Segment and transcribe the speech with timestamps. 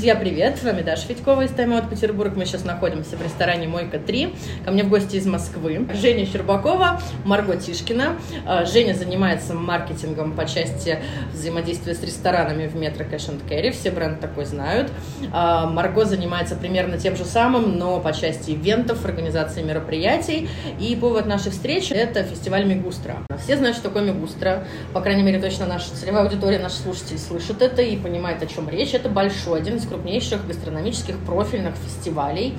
[0.00, 0.56] Друзья, привет!
[0.56, 2.34] С вами Даша Федькова из Тайм Аут Петербург.
[2.34, 4.34] Мы сейчас находимся в ресторане Мойка 3.
[4.64, 8.16] Ко мне в гости из Москвы Женя Щербакова, Марго Тишкина.
[8.46, 11.00] А, Женя занимается маркетингом по части
[11.34, 13.72] взаимодействия с ресторанами в метро Cash and Carry.
[13.72, 14.90] Все бренды такой знают.
[15.34, 20.48] А, Марго занимается примерно тем же самым, но по части ивентов, организации мероприятий.
[20.80, 23.18] И повод нашей встречи– это фестиваль Мигустра.
[23.44, 24.64] Все знают, что такое Мигустра.
[24.94, 28.66] По крайней мере, точно наша целевая аудитория, наши слушатели слышат это и понимают, о чем
[28.70, 28.94] речь.
[28.94, 32.54] Это большой, один из крупнейших гастрономических профильных фестивалей.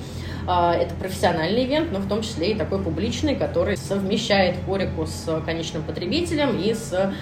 [0.46, 5.40] А, это профессиональный ивент, но в том числе и такой публичный, который совмещает хорику с
[5.44, 7.12] конечным потребителем и с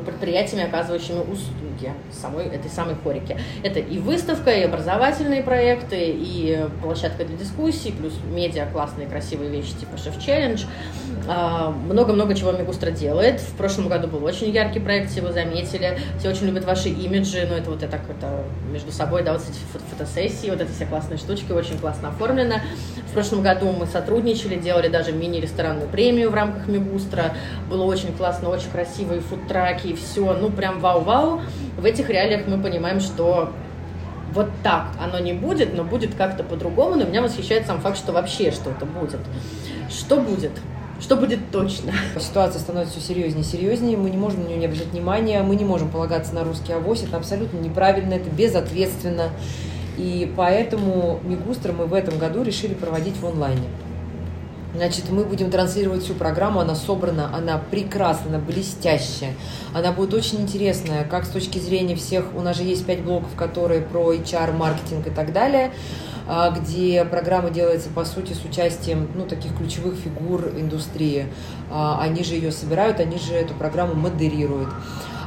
[0.00, 3.38] предприятиями, оказывающими услуги самой этой самой хорики.
[3.62, 9.74] Это и выставка, и образовательные проекты, и площадка для дискуссий, плюс медиа классные красивые вещи
[9.74, 10.64] типа шеф-челлендж.
[11.28, 13.40] А, много-много чего Мегустра делает.
[13.40, 15.98] В прошлом году был очень яркий проект, все его заметили.
[16.18, 19.42] Все очень любят ваши имиджи, но это вот я так это между собой, да, вот
[19.42, 19.58] эти
[19.90, 22.56] фотосессии, вот эти все классные штучки, очень классно оформлено.
[23.08, 27.34] В прошлом году мы сотрудничали, делали даже мини-ресторанную премию в рамках Мегустра.
[27.70, 30.34] Было очень классно, очень красивые фудтраки и все.
[30.34, 31.40] Ну, прям вау-вау.
[31.76, 33.50] В этих реалиях мы понимаем, что
[34.32, 36.96] вот так оно не будет, но будет как-то по-другому.
[36.96, 39.20] Но меня восхищает сам факт, что вообще что-то будет.
[39.88, 40.52] Что будет?
[41.00, 41.92] Что будет точно?
[42.18, 43.96] Ситуация становится все серьезнее и серьезнее.
[43.96, 45.42] Мы не можем на нее не обращать внимания.
[45.42, 47.02] Мы не можем полагаться на русский авось.
[47.02, 49.30] Это абсолютно неправильно, это безответственно.
[49.96, 53.68] И поэтому Мигустра мы в этом году решили проводить в онлайне.
[54.74, 59.34] Значит, мы будем транслировать всю программу, она собрана, она прекрасна, она блестящая,
[59.72, 63.36] она будет очень интересная, как с точки зрения всех, у нас же есть пять блоков,
[63.36, 65.70] которые про HR, маркетинг и так далее,
[66.26, 71.26] а, где программа делается, по сути, с участием, ну, таких ключевых фигур индустрии.
[71.70, 74.70] А, они же ее собирают, они же эту программу модерируют.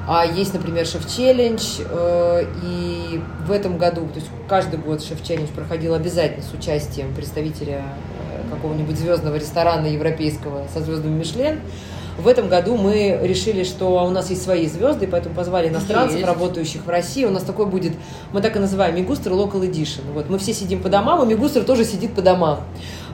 [0.09, 5.93] А есть, например, шеф-челлендж, э, и в этом году, то есть каждый год шеф-челлендж проходил
[5.93, 7.83] обязательно с участием представителя
[8.47, 11.59] какого-нибудь звездного ресторана европейского со звездами Мишлен.
[12.17, 16.25] В этом году мы решили, что у нас есть свои звезды, поэтому позвали иностранцев, есть.
[16.25, 17.25] работающих в России.
[17.25, 17.93] У нас такой будет,
[18.33, 20.01] мы так и называем, Мигустер Local Edition.
[20.13, 22.61] Вот, мы все сидим по домам, и Мигустер тоже сидит по домам.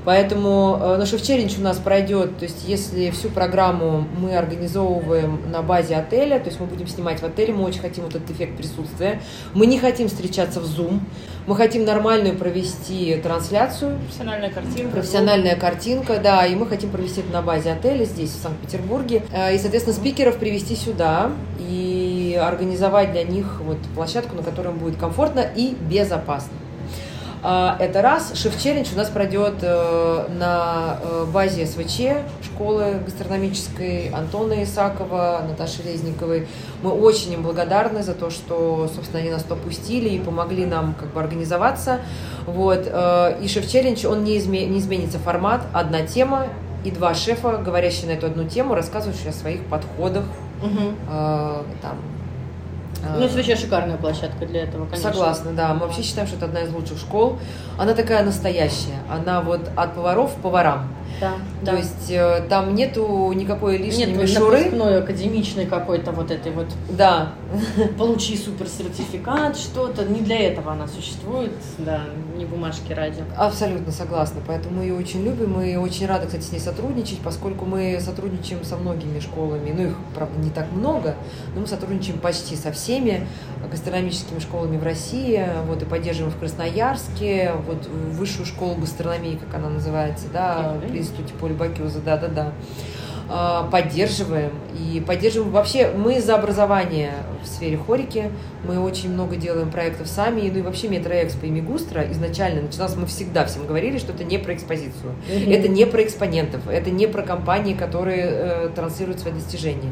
[0.05, 5.61] Поэтому э, наш челлендж у нас пройдет, то есть если всю программу мы организовываем на
[5.61, 8.57] базе отеля, то есть мы будем снимать в отеле, мы очень хотим вот этот эффект
[8.57, 9.21] присутствия.
[9.53, 10.99] Мы не хотим встречаться в Zoom,
[11.45, 13.97] мы хотим нормальную провести трансляцию.
[13.99, 14.91] Профессиональная картинка.
[14.91, 19.23] Профессиональная картинка, да, и мы хотим провести это на базе отеля здесь, в Санкт-Петербурге.
[19.31, 24.79] Э, и, соответственно, спикеров привести сюда и организовать для них вот площадку, на которой им
[24.79, 26.62] будет комфортно и безопасно.
[27.45, 28.31] А, это раз.
[28.35, 36.47] Шеф-челлендж у нас пройдет э, на э, базе СВЧ, школы гастрономической Антона Исакова, Наташи Резниковой.
[36.81, 41.11] Мы очень им благодарны за то, что, собственно, они нас попустили и помогли нам как
[41.11, 41.99] бы организоваться.
[42.45, 42.83] Вот.
[42.85, 46.47] Э, и шеф-челлендж, он не, изме- не изменится формат, одна тема
[46.85, 50.23] и два шефа, говорящие на эту одну тему, рассказывающие о своих подходах,
[50.61, 50.95] угу.
[51.81, 51.97] там,
[53.03, 55.11] ну, это вообще шикарная площадка для этого, конечно.
[55.11, 55.73] Согласна, да.
[55.73, 57.39] Мы вообще считаем, что это одна из лучших школ.
[57.77, 59.01] Она такая настоящая.
[59.09, 60.87] Она вот от поваров к поварам.
[61.23, 61.77] Да, То да.
[61.77, 64.65] есть э, там нету никакой лишней Нет мишуры.
[64.65, 66.67] Нет академичной какой-то вот этой вот.
[66.89, 67.33] Да.
[67.97, 70.03] Получи супер сертификат, что-то.
[70.03, 72.01] Не для этого она существует, да,
[72.35, 73.23] не бумажки ради.
[73.37, 74.41] Абсолютно согласна.
[74.45, 78.63] Поэтому мы ее очень любим и очень рады, кстати, с ней сотрудничать, поскольку мы сотрудничаем
[78.63, 79.73] со многими школами.
[79.75, 81.15] Ну, их, правда, не так много,
[81.55, 83.27] но мы сотрудничаем почти со всеми
[83.71, 85.47] гастрономическими школами в России.
[85.67, 91.33] Вот, и поддерживаем в Красноярске, вот высшую школу гастрономии, как она называется, да, при институте
[91.39, 92.53] Поля Бакюза, да-да-да.
[93.29, 94.51] А, поддерживаем.
[94.77, 98.31] И поддерживаем вообще, мы за образование в сфере хорики,
[98.67, 103.05] мы очень много делаем проектов сами, ну и вообще Метроэкспо и Мигустра изначально начиналось, мы
[103.05, 105.53] всегда всем говорили, что это не про экспозицию, mm-hmm.
[105.53, 109.91] это не про экспонентов, это не про компании, которые э, транслируют свои достижения.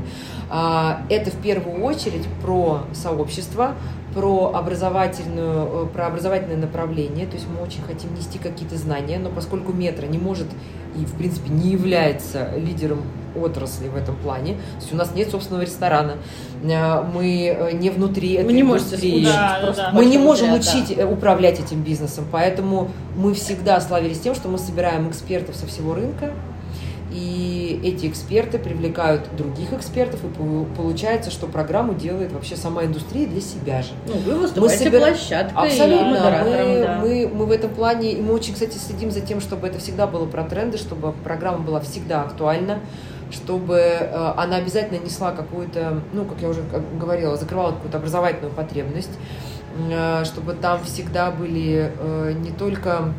[0.50, 3.75] А, это в первую очередь про сообщество,
[4.13, 9.30] про образовательную, э, про образовательное направление, то есть мы очень хотим нести какие-то знания, но
[9.30, 10.48] поскольку метро не может
[10.96, 13.04] и, в принципе, не является лидером
[13.36, 14.56] отрасли в этом плане.
[14.56, 16.18] То есть у нас нет собственного ресторана,
[16.64, 21.08] э, мы э, не внутри этой не индустрии, да, да, мы не можем учить да.
[21.08, 26.34] управлять этим бизнесом, поэтому мы всегда славились тем, что мы собираем экспертов со всего рынка,
[27.12, 33.42] и эти эксперты привлекают других экспертов, и получается, что программу делает вообще сама индустрия для
[33.42, 33.90] себя же.
[34.08, 35.00] Ну, вы выступаете мы собир...
[35.02, 36.06] площадкой Абсолютно.
[36.06, 37.00] И мы, да.
[37.02, 40.08] мы, мы в этом плане, и мы очень, кстати, следим за тем, чтобы это всегда
[40.08, 42.80] было про тренды, чтобы программа была всегда актуальна,
[43.30, 46.62] чтобы э, она обязательно несла какую-то, ну, как я уже
[46.98, 49.12] говорила, закрывала какую-то образовательную потребность.
[49.90, 53.14] э, чтобы там всегда были э, не только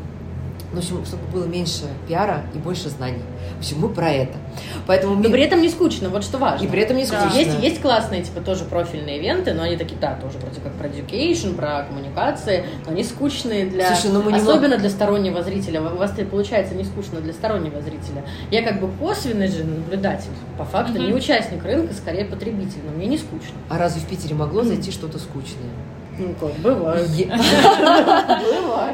[0.73, 3.23] в общем, чтобы было меньше пиара и больше знаний.
[3.57, 4.39] В общем, мы про это.
[4.87, 6.65] Поэтому но при этом не скучно, вот что важно.
[6.65, 7.31] И при этом не скучно.
[7.31, 7.39] Да.
[7.39, 10.89] Есть, есть классные, типа, тоже профильные ивенты, но они такие, да, тоже вроде как про
[10.89, 13.95] education, про коммуникации, но они скучные для...
[13.95, 14.81] Слушай, ну мы особенно мог...
[14.81, 15.81] для стороннего зрителя.
[15.83, 18.25] У вас это получается не скучно для стороннего зрителя.
[18.51, 21.07] Я как бы косвенный же наблюдатель, по факту, mm-hmm.
[21.07, 23.55] не участник рынка, скорее потребитель, но мне не скучно.
[23.69, 25.71] А разве в Питере могло зайти что-то скучное?
[26.19, 27.09] Ну как, бывает.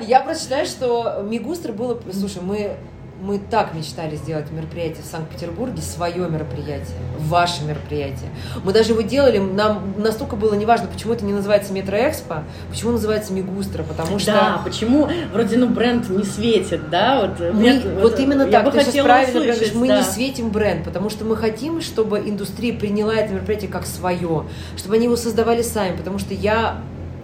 [0.06, 1.99] Я просто считаю, что Мигустр было...
[2.12, 2.76] Слушай, мы
[3.20, 8.31] мы так мечтали сделать мероприятие в Санкт-Петербурге, свое мероприятие, ваше мероприятие.
[8.62, 13.32] Мы даже его делали, нам настолько было неважно, почему это не называется Метроэкспо, почему называется
[13.32, 14.32] Мигустра, потому что...
[14.32, 17.23] Да, почему вроде, ну, бренд не светит, да?
[17.23, 19.99] Вот, мы, нет, вот, вот именно так, ты сейчас правильно говоришь, мы да.
[19.99, 24.44] не светим бренд, потому что мы хотим, чтобы индустрия приняла это мероприятие как свое,
[24.76, 26.82] чтобы они его создавали сами, потому что я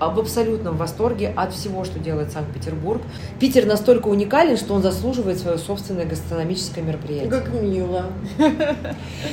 [0.08, 3.02] в абсолютном восторге от всего, что делает Санкт-Петербург.
[3.38, 7.30] Питер настолько уникален, что он заслуживает свое собственное гастрономическое мероприятие.
[7.30, 8.06] Как мило.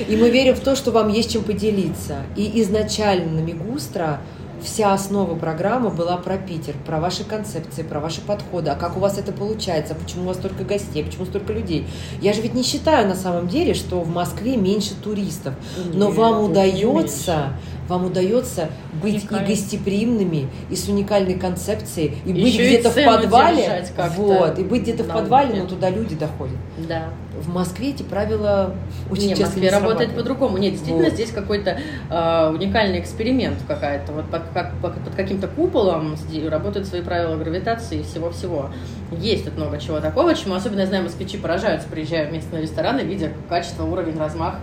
[0.08, 2.18] И мы верим в то, что вам есть чем поделиться.
[2.36, 4.20] И изначально на Мигустра
[4.64, 9.00] вся основа программы была про Питер, про ваши концепции, про ваши подходы, а как у
[9.00, 11.88] вас это получается, почему у вас столько гостей, почему столько людей.
[12.22, 15.54] Я же ведь не считаю на самом деле, что в Москве меньше туристов,
[15.94, 17.54] но Нет, вам удается
[17.88, 18.69] вам удается
[19.01, 23.86] быть и гостеприимными, и с уникальной концепцией, и быть где-то в подвале.
[24.16, 26.56] Вот, и быть где-то в подвале, но туда люди доходят.
[26.88, 27.10] Да.
[27.39, 28.75] В Москве эти правила
[29.10, 30.57] очень Нет, часто в Москве не работает по-другому.
[30.57, 31.13] Нет, действительно, вот.
[31.13, 31.80] здесь какой-то
[32.10, 34.12] э, уникальный эксперимент какая-то.
[34.12, 36.16] Вот под, как, под каким-то куполом
[36.50, 38.69] работают свои правила гравитации и всего-всего.
[39.12, 43.01] Есть тут много чего такого, чему особенно, я знаю, москвичи поражаются, приезжая в местные рестораны,
[43.01, 44.56] видя качество, уровень, размах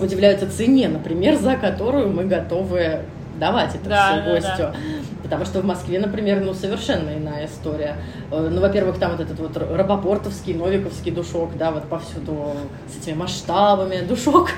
[0.00, 3.00] удивляются цене, например, за которую мы готовы
[3.42, 4.56] давать это да, все да, гостю.
[4.58, 4.74] Да.
[5.24, 7.96] Потому что в Москве, например, ну, совершенно иная история.
[8.30, 12.54] Э, ну, во-первых, там вот этот вот Рапопортовский, Новиковский душок, да, вот повсюду
[12.86, 14.50] с этими масштабами душок.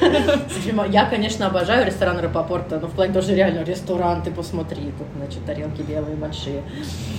[0.88, 5.44] Я, конечно, обожаю ресторан Рапопорта, но в плане тоже реально ресторан, ты посмотри, тут, значит,
[5.44, 6.62] тарелки белые, большие.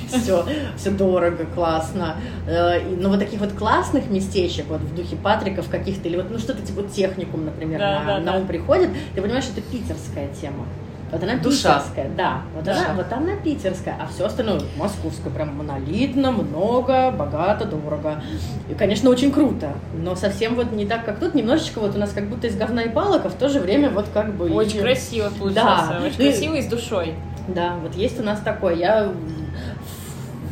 [0.07, 0.45] Все,
[0.77, 2.15] все дорого, классно.
[2.47, 6.37] Э, но вот таких вот классных местечек, вот в духе Патриков каких-то, или вот, ну,
[6.37, 10.65] что-то типа техникум, например, на, на ум приходит, ты понимаешь, это питерская тема.
[11.13, 11.79] Вот она Душа.
[11.79, 12.41] питерская, да.
[12.55, 12.85] Вот, Душа.
[12.85, 18.23] Она, вот она питерская, а все остальное московское, прям монолитно, много, богато, дорого.
[18.67, 22.11] И, конечно, очень круто, но совсем вот не так, как тут, немножечко вот у нас
[22.13, 24.49] как будто из говна и палок, а в то же время вот как бы...
[24.51, 24.81] Очень и...
[24.81, 26.01] красиво получается, да.
[26.03, 27.13] очень красиво и с душой.
[27.47, 28.73] Да, вот есть у нас такое.
[28.73, 29.11] Я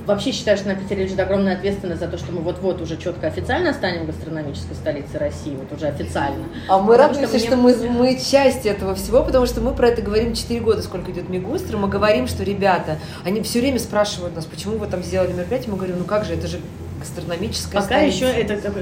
[0.06, 3.28] вообще считаю, что на Питере лежит огромная ответственность за то, что мы вот-вот уже четко
[3.28, 6.46] официально станем гастрономической столицей России, вот уже официально.
[6.68, 7.74] А мы радуемся, что, мне...
[7.74, 11.12] что мы, мы часть этого всего, потому что мы про это говорим 4 года, сколько
[11.12, 15.34] идет Мигустр, мы говорим, что ребята, они все время спрашивают нас, почему вы там сделали
[15.34, 16.60] мероприятие, мы говорим, ну как же, это же
[17.02, 18.26] гастрономическая Пока столица.
[18.26, 18.74] еще это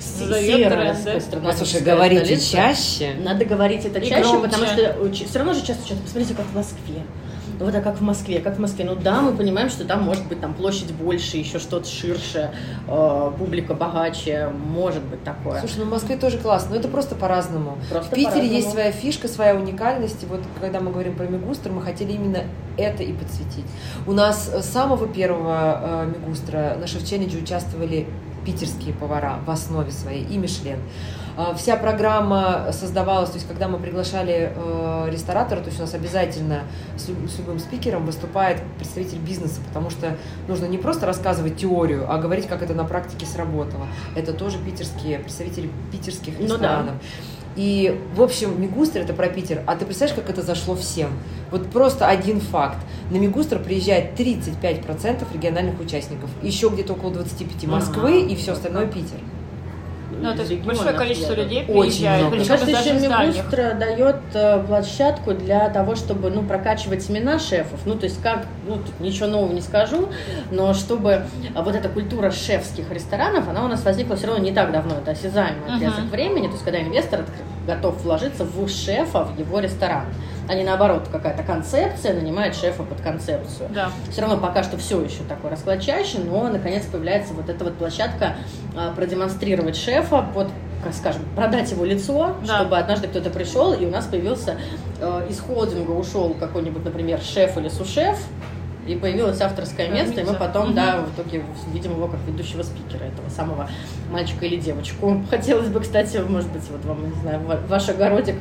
[0.00, 2.52] серая гастрономическая Слушай, говорите столица.
[2.52, 3.14] чаще.
[3.22, 4.42] Надо говорить это чаще, громче.
[4.42, 7.02] потому что все равно же часто что-то, посмотрите, как в Москве
[7.58, 8.40] ну вот а как в Москве?
[8.40, 8.84] Как в Москве?
[8.84, 12.50] Ну да, мы понимаем, что там может быть там площадь больше, еще что-то ширше,
[12.88, 15.60] э, публика богаче, может быть такое.
[15.60, 17.78] Слушай, ну в Москве тоже классно, но это просто по-разному.
[17.90, 20.22] Просто в Питере по есть своя фишка, своя уникальность.
[20.22, 22.44] И вот когда мы говорим про Мегустр, мы хотели именно
[22.76, 23.66] это и подсветить.
[24.06, 28.06] У нас с самого первого э, Мегустра на Шевченедже участвовали
[28.44, 30.78] питерские повара в основе своей и Мишлен.
[31.36, 35.94] А, вся программа создавалась, то есть когда мы приглашали э, ресторатора, то есть у нас
[35.94, 36.62] обязательно
[36.96, 40.16] с, с любым спикером выступает представитель бизнеса, потому что
[40.48, 43.86] нужно не просто рассказывать теорию, а говорить, как это на практике сработало.
[44.14, 46.94] Это тоже питерские представители питерских ресторанов.
[46.94, 47.32] Ну, да.
[47.54, 49.62] И, в общем, Мигустр это про Питер.
[49.66, 51.10] А ты представляешь, как это зашло всем?
[51.50, 52.78] Вот просто один факт.
[53.10, 56.30] На Мигустр приезжает 35% региональных участников.
[56.42, 58.32] Еще где-то около 25 Москвы ага.
[58.32, 59.18] и все остальное Питер.
[60.22, 62.26] Ну, то есть большое количество людей приезжает.
[62.26, 67.80] Очень Мне кажется, еще Мигустра дает площадку для того, чтобы ну, прокачивать семена шефов.
[67.84, 70.08] Ну, то есть как, ну, тут ничего нового не скажу,
[70.50, 71.24] но чтобы
[71.54, 75.12] вот эта культура шефских ресторанов, она у нас возникла все равно не так давно, это
[75.12, 76.10] осязаемый отрезок uh-huh.
[76.10, 77.24] времени, то есть когда инвестор
[77.66, 80.04] готов вложиться в шефа, в его ресторан
[80.52, 83.70] а не наоборот какая-то концепция нанимает шефа под концепцию.
[83.70, 83.90] Да.
[84.10, 87.74] Все равно пока что все еще такой расклад чаще, но наконец появляется вот эта вот
[87.78, 88.36] площадка
[88.76, 90.48] а, продемонстрировать шефа под
[90.84, 92.56] как скажем, продать его лицо, да.
[92.56, 94.56] чтобы однажды кто-то пришел, и у нас появился
[95.00, 98.18] э, из холдинга ушел какой-нибудь, например, шеф или сушеф,
[98.88, 100.72] и появилось авторское место, и мы потом, угу.
[100.72, 103.70] да, в итоге видим его как ведущего спикера, этого самого
[104.10, 105.22] мальчика или девочку.
[105.30, 108.34] Хотелось бы, кстати, может быть, вот вам, не знаю, ваш огородик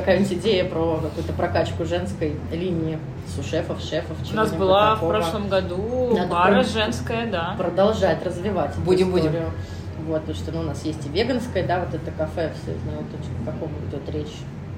[0.00, 2.98] какая-нибудь идея про какую-то прокачку женской линии
[3.34, 4.16] сушефов, шефов?
[4.30, 5.08] У нас была такого?
[5.08, 7.54] в прошлом году Надо пара женская, да.
[7.56, 9.32] Продолжать развивать Будем, будем.
[10.06, 13.06] Вот, потому что ну, у нас есть и веганское, да, вот это кафе, все знают,
[13.42, 14.34] о каком идет речь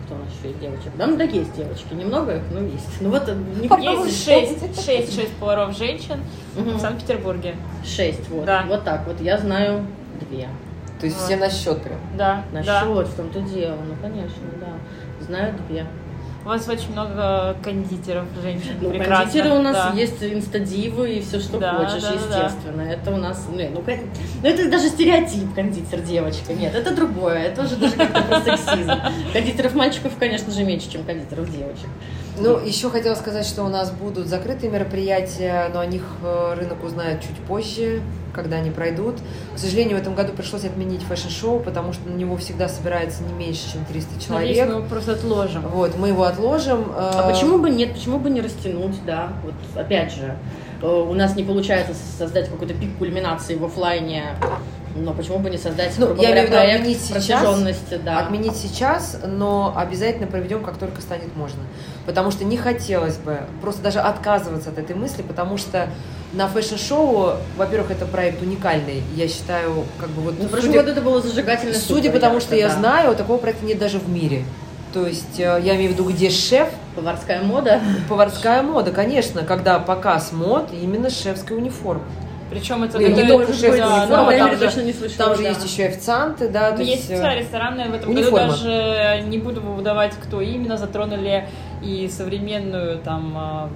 [0.08, 0.92] кто у нас еще есть девочек?
[0.96, 3.00] Да, ну да есть девочки, немного их, но есть.
[3.00, 6.20] Ну вот не есть шесть, шесть, шесть поваров женщин
[6.56, 6.70] угу.
[6.70, 7.56] в Санкт-Петербурге.
[7.84, 8.46] Шесть, вот.
[8.46, 8.64] Да.
[8.66, 9.20] Вот так вот.
[9.20, 9.84] Я знаю
[10.30, 10.48] две.
[11.00, 11.26] То есть вот.
[11.26, 11.98] все на счет прям?
[12.16, 12.44] Да.
[12.52, 12.82] На да.
[12.82, 13.78] счет, в том-то дело.
[13.86, 15.24] Ну, конечно, да.
[15.24, 15.86] Знаю две.
[16.44, 18.76] У вас очень много кондитеров, женщин.
[18.80, 19.16] Ну, Прекрасно.
[19.16, 19.92] кондитеры у нас да.
[19.94, 22.84] есть инстадивы и все, что да, хочешь, да, естественно.
[22.84, 22.90] Да.
[22.90, 23.84] Это у нас, ну, ну,
[24.42, 26.54] ну, это даже стереотип кондитер девочка.
[26.54, 27.38] Нет, это другое.
[27.38, 28.92] Это уже даже как-то сексизм.
[29.32, 31.88] Кондитеров мальчиков, конечно же, меньше, чем кондитеров девочек.
[32.40, 36.82] Ну, еще хотела сказать, что у нас будут закрытые мероприятия, но о них э, рынок
[36.84, 38.02] узнает чуть позже,
[38.32, 39.16] когда они пройдут.
[39.54, 43.22] К сожалению, в этом году пришлось отменить fashion show, потому что на него всегда собирается
[43.22, 44.48] не меньше, чем 300 человек.
[44.48, 45.62] Надеюсь, мы его просто отложим.
[45.68, 46.92] Вот, мы его отложим.
[46.96, 49.32] А почему бы нет, почему бы не растянуть, да?
[49.44, 50.36] Вот опять же,
[50.82, 54.36] э, у нас не получается создать какой-то пик кульминации в офлайне
[54.98, 57.42] но почему бы не создать, ну, я имею в виду отменить сейчас,
[58.04, 58.18] да.
[58.18, 61.60] отменить сейчас, но обязательно проведем, как только станет можно.
[62.06, 65.88] Потому что не хотелось бы просто даже отказываться от этой мысли, потому что
[66.32, 70.34] на fashion show, во-первых, это проект уникальный, я считаю, как бы вот...
[70.38, 71.74] Ну, в прошлом году это было зажигательно.
[71.74, 72.56] Судя по тому, что да.
[72.56, 74.44] я знаю, такого проекта нет даже в мире.
[74.92, 76.68] То есть э, я имею в виду, где шеф.
[76.96, 77.80] Поварская мода.
[78.08, 82.02] Поварская мода, конечно, когда показ мод именно шефской униформы.
[82.50, 85.42] Причем это не, не только шеф да, униформа, там, же, точно не слышала, там же
[85.42, 85.48] да.
[85.50, 86.74] есть еще официанты, да.
[86.76, 88.38] Ну, есть специальные э, ресторанные в этом униформа.
[88.38, 91.46] году даже не буду выдавать, кто именно затронули
[91.82, 93.68] и современную там а,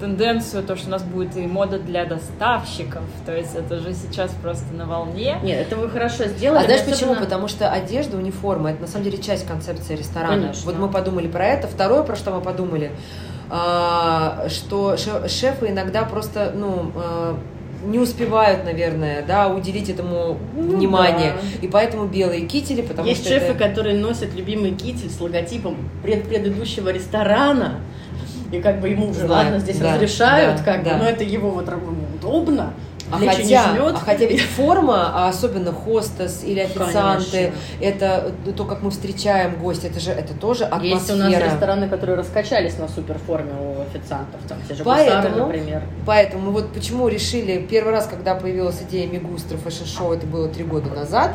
[0.00, 3.02] тенденцию, то, что у нас будет и мода для доставщиков.
[3.26, 5.38] То есть это же сейчас просто на волне.
[5.42, 6.62] Нет, это вы хорошо сделали.
[6.62, 6.96] А знаешь особенно...
[6.96, 7.24] почему?
[7.24, 10.42] Потому что одежда, униформа, это на самом деле часть концепции ресторана.
[10.42, 10.64] Конечно.
[10.64, 11.68] Вот мы подумали про это.
[11.68, 12.90] Второе, про что мы подумали,
[13.50, 16.92] а, что шефы иногда просто, ну,
[17.84, 21.32] не успевают, наверное, да, уделить этому ну, внимание.
[21.32, 21.66] Да.
[21.66, 23.58] И поэтому белые кители, потому Есть что шефы, это...
[23.58, 27.80] которые носят любимый китель с логотипом пред предыдущего ресторана.
[28.52, 30.92] И как бы ему уже, ладно, здесь да, разрешают, да, как да.
[30.92, 31.68] бы, но это его вот
[32.14, 32.72] удобно.
[33.12, 37.58] А хотя, а хотя ведь форма, а особенно хостес или официанты, Конечно.
[37.80, 40.94] это то, как мы встречаем гостя, это же это тоже атмосфера.
[40.94, 45.58] Есть у нас рестораны, которые раскачались на суперформе у официантов, там те же поэтому, Гусары,
[45.58, 45.82] например.
[46.06, 50.64] Поэтому вот почему решили, первый раз, когда появилась идея MEGUSTRO fashion show, это было три
[50.64, 51.32] года назад,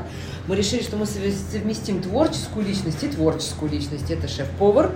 [0.47, 4.09] мы решили, что мы совместим творческую личность и творческую личность.
[4.09, 4.91] Это шеф-повар,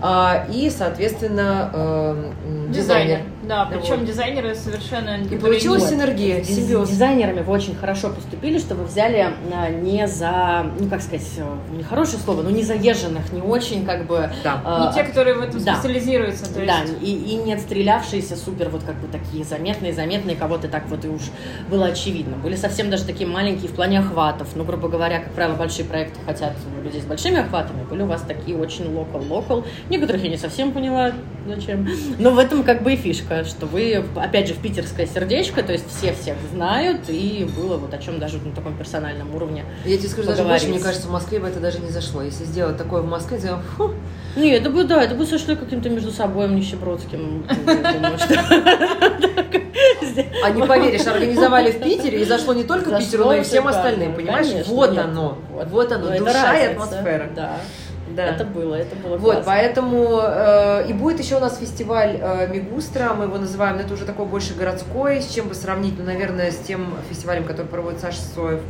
[0.00, 2.32] а, и, соответственно, э,
[2.68, 3.18] дизайнер.
[3.18, 3.20] дизайнер.
[3.44, 4.06] Да, причем вот.
[4.06, 5.18] дизайнеры совершенно...
[5.22, 5.90] И получилась вот.
[5.90, 6.88] синергия, симбиоз.
[6.88, 11.26] С дизайнерами вы очень хорошо поступили, что вы взяли а, не за, ну как сказать,
[11.72, 14.30] нехорошее слово, но не заезженных, не очень как бы...
[14.42, 14.60] Да.
[14.64, 15.74] Э, не те, которые в этом да.
[15.74, 16.52] специализируются.
[16.52, 16.66] То есть...
[16.66, 21.04] Да, и, и не отстрелявшиеся супер вот как бы такие заметные, заметные, кого-то так вот
[21.04, 21.22] и уж
[21.70, 22.36] было очевидно.
[22.36, 24.48] Были совсем даже такие маленькие в плане охватов.
[24.56, 27.84] Ну, грубо говоря, как правило, большие проекты хотят людей с большими охватами.
[27.84, 29.64] Были у вас такие очень локал-локал.
[29.88, 31.12] Некоторых я не совсем поняла,
[31.46, 31.88] зачем.
[32.18, 35.72] Но в этом как бы и фишка, что вы, опять же, в питерское сердечко, то
[35.72, 39.96] есть все всех знают, и было вот о чем даже на таком персональном уровне Я
[39.96, 42.22] тебе скажу, даже больше, мне кажется, в Москве бы это даже не зашло.
[42.22, 43.92] Если сделать такое в Москве, то фу.
[44.34, 47.46] Не, это бы, да, это бы сошло каким-то между собой нищебродским.
[50.42, 54.14] А не поверишь, организовали в Питере, и зашло не только Питеру, но и всем остальным,
[54.14, 54.66] понимаешь?
[54.66, 57.30] Вот оно, вот оно, ну, душа и атмосфера.
[57.34, 57.58] Да.
[58.14, 58.26] Да.
[58.26, 63.14] Это было, это было Вот, поэтому э, и будет еще у нас фестиваль э, Мигустра,
[63.14, 66.50] мы его называем, но это уже такой больше городской, с чем бы сравнить, ну, наверное,
[66.50, 68.60] с тем фестивалем, который проводит Саша Соев.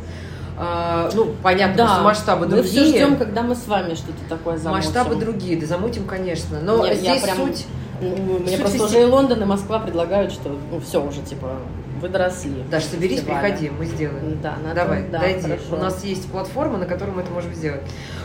[0.59, 2.01] Uh, ну, понятно, да.
[2.01, 2.63] масштабы другие.
[2.63, 4.87] Мы все ждем, когда мы с вами что-то такое замутим.
[4.87, 6.59] Масштабы другие, да замутим, конечно.
[6.59, 7.67] Но я, здесь я прям, суть...
[8.01, 8.95] Мне суть просто фести...
[8.97, 11.57] уже и Лондон, и Москва предлагают, что ну, все уже, типа,
[11.99, 12.63] вы доросли.
[12.69, 13.41] Даш, соберись, фестиваля.
[13.41, 14.39] приходи, мы сделаем.
[14.41, 15.41] Да, надо, Давай, да, дойди.
[15.41, 15.63] Хорошо.
[15.71, 17.81] У нас есть платформа, на которой мы это можем сделать.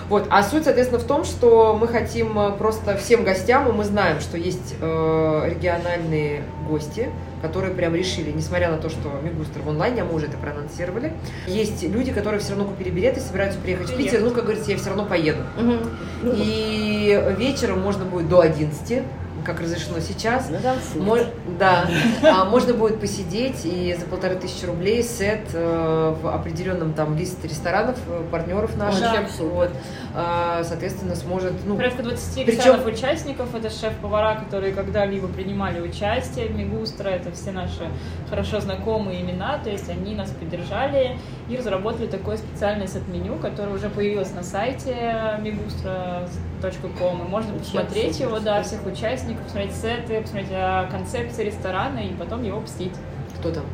[0.09, 0.27] Вот.
[0.31, 4.21] А суть, соответственно, в том, что мы хотим э, просто всем гостям, и мы знаем,
[4.21, 7.09] что есть э, региональные гости,
[7.41, 11.13] которые прям решили, несмотря на то, что Мигустр в онлайне, а мы уже это проанонсировали,
[11.47, 14.77] есть люди, которые все равно купили билеты, собираются приехать в Питер, ну, как говорится, я
[14.77, 15.43] все равно поеду.
[15.59, 16.35] Угу.
[16.37, 19.03] И вечером можно будет до 11
[19.45, 20.51] как разрешено сейчас.
[20.95, 21.21] Ну, Мож,
[21.59, 21.89] да,
[22.23, 27.49] а, можно будет посидеть и за полторы тысячи рублей сет э, в определенном там листе
[27.49, 29.03] ресторанов, э, партнеров наших.
[29.41, 29.71] Ой, вот,
[30.15, 31.53] э, соответственно, сможет...
[31.65, 32.87] Ну, Порядка 20 Причем...
[32.87, 37.89] участников, это шеф-повара, которые когда-либо принимали участие в Мегустро, это все наши
[38.29, 41.19] хорошо знакомые имена, то есть они нас поддержали
[41.49, 46.29] и разработали такое специальное сет-меню, которое уже появилось на сайте Мегустро
[46.63, 52.15] megustra.com, и можно посмотреть его, да, всех участников, посмотреть сеты, посмотреть а, концепции ресторана и
[52.15, 52.93] потом его посетить.
[53.39, 53.65] Кто там?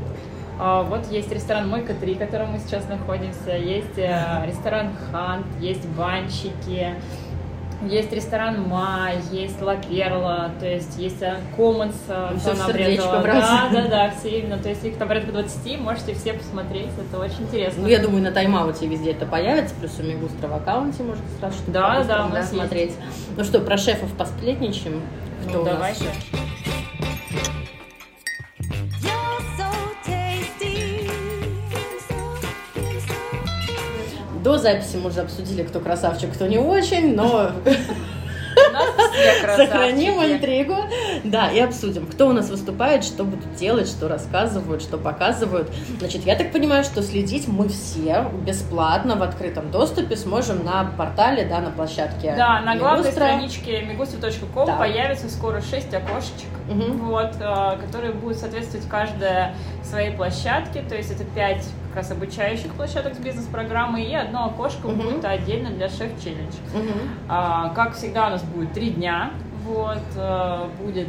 [0.58, 5.46] А, вот есть ресторан Мойка 3, в котором мы сейчас находимся, есть а, ресторан Хант,
[5.60, 6.94] есть банщики,
[7.82, 11.22] есть ресторан Ма, есть Ла Перла, то есть есть
[11.56, 11.94] Commons,
[12.38, 14.58] все сердечко Да, да, да, все именно.
[14.58, 17.82] То есть их там порядка 20, можете все посмотреть, это очень интересно.
[17.82, 21.56] Ну, я думаю, на тайм-ауте везде это появится, плюс у Мегустра в аккаунте можно сразу
[21.56, 22.90] что-то да, да, да, смотреть.
[22.90, 23.00] Есть.
[23.36, 25.02] Ну что, про шефов посплетничаем?
[25.46, 26.04] Кто ну, давайте.
[34.48, 37.50] До записи мы уже обсудили, кто красавчик, кто не очень, но
[39.56, 40.74] Сохраним интригу.
[41.22, 45.70] Да, и обсудим, кто у нас выступает, что будут делать, что рассказывают, что показывают.
[45.98, 51.44] Значит, я так понимаю, что следить мы все бесплатно в открытом доступе сможем на портале,
[51.44, 54.76] да, на площадке Да, на главной страничке megustra.com да.
[54.76, 57.04] появится скоро 6 окошечек, угу.
[57.04, 62.72] вот, э, которые будут соответствовать каждая своей площадке, то есть это 5 как раз обучающих
[62.74, 65.02] площадок с бизнес-программой и одно окошко угу.
[65.02, 66.54] будет отдельно для шеф-челлендж.
[66.74, 66.98] Угу.
[67.28, 69.30] А, как всегда у нас будет 3 дня,
[69.64, 71.08] вот, э, будет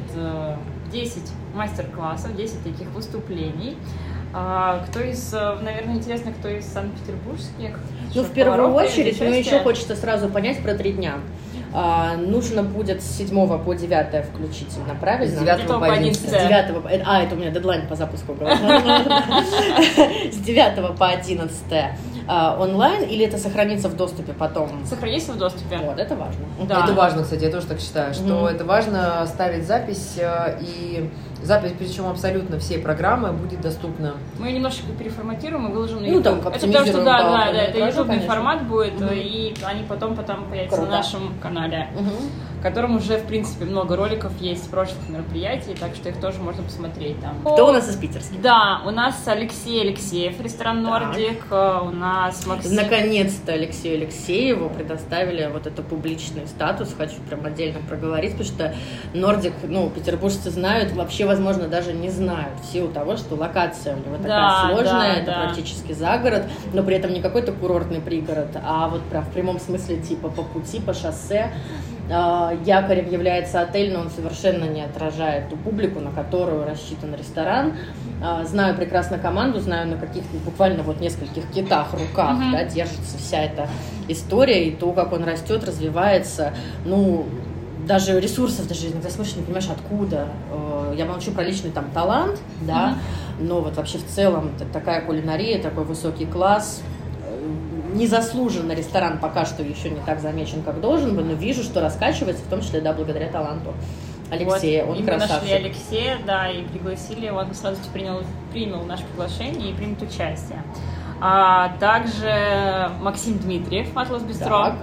[0.91, 3.77] 10 э, мастер-классов, 10 таких выступлений.
[4.33, 7.79] А, кто из, э, наверное, интересно, кто из Санкт-Петербургских?
[8.13, 11.15] Ну, в первую очередь, мне еще хочется сразу понять про три дня.
[11.73, 15.35] А, нужно будет с 7 по 9 включительно, правильно?
[15.35, 16.19] С 9 по 11.
[16.19, 18.35] С 9, а, это у меня дедлайн по запуску.
[20.31, 21.55] С 9 по 11
[22.27, 24.85] а, онлайн или это сохранится в доступе потом?
[24.85, 25.77] Сохранится в доступе.
[25.77, 26.45] Вот, это важно.
[26.67, 26.83] Да.
[26.83, 31.09] Это важно, кстати, я тоже так считаю, что это важно ставить запись э, и
[31.43, 34.15] запись, причем абсолютно всей программы будет доступна.
[34.37, 36.15] Мы ее немножечко переформатируем и выложим на YouTube.
[36.15, 39.13] Ну, там, это потому что, да, да, да, это YouTube формат будет, угу.
[39.13, 40.91] и они потом, потом появятся Круто.
[40.91, 41.87] на нашем канале.
[41.95, 42.15] Угу
[42.59, 46.39] в котором уже, в принципе, много роликов есть с прошлых мероприятий, так что их тоже
[46.39, 47.39] можно посмотреть там.
[47.39, 48.41] Кто у нас из питерских?
[48.41, 52.75] Да, у нас Алексей Алексеев, ресторан Нордик, э, у нас Максим...
[52.75, 58.75] Наконец-то Алексею Алексееву предоставили вот это публичный статус, хочу прям отдельно проговорить, потому что
[59.13, 63.99] Нордик, ну, петербуржцы знают, вообще, возможно, даже не знают, в силу того, что локация у
[63.99, 65.43] него такая да, сложная, да, это да.
[65.45, 66.43] практически за город,
[66.73, 70.43] но при этом не какой-то курортный пригород, а вот прям в прямом смысле типа по
[70.43, 71.53] пути, по шоссе,
[72.09, 77.73] якорем является отель, но он совершенно не отражает ту публику, на которую рассчитан ресторан.
[78.21, 82.51] А, знаю прекрасно команду, знаю на каких-то буквально вот нескольких китах, руках, mm-hmm.
[82.51, 83.69] да, держится вся эта
[84.07, 86.53] история и то, как он растет, развивается.
[86.83, 87.25] Ну,
[87.87, 90.27] даже ресурсов, даже иногда смотришь, не понимаешь, откуда.
[90.51, 92.97] Э, я молчу про личный там талант, да,
[93.39, 93.47] mm-hmm.
[93.47, 96.81] но вот вообще в целом такая кулинария, такой высокий класс,
[97.93, 102.43] незаслуженно ресторан пока что еще не так замечен, как должен бы, но вижу, что раскачивается,
[102.43, 103.73] в том числе, да, благодаря таланту.
[104.31, 105.35] Алексея, вот, он и красавчик.
[105.35, 108.21] мы нашли Алексея, да, и пригласили его, он сразу принял,
[108.51, 110.63] принял наше приглашение и примет участие.
[111.21, 114.47] А также Максим Дмитриев, Атлас Бистро.
[114.47, 114.75] Так.